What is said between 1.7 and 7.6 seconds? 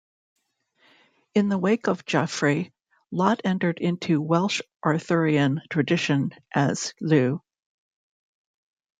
of Geoffrey, Lot entered into Welsh Arthurian tradition as "Lleu".